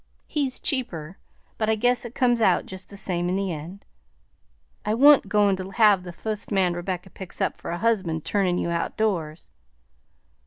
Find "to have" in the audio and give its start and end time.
5.57-6.01